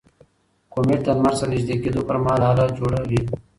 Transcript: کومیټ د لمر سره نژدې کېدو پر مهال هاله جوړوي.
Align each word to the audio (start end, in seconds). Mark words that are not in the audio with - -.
کومیټ 0.73 0.99
د 1.05 1.09
لمر 1.17 1.33
سره 1.39 1.49
نژدې 1.53 1.75
کېدو 1.83 2.01
پر 2.07 2.17
مهال 2.23 2.41
هاله 2.47 2.65
جوړوي. 2.77 3.21